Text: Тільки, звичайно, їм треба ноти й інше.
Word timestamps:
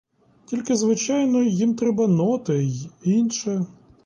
Тільки, 0.45 0.75
звичайно, 0.75 1.43
їм 1.43 1.75
треба 1.75 2.07
ноти 2.07 2.63
й 2.63 2.89
інше. 3.03 3.65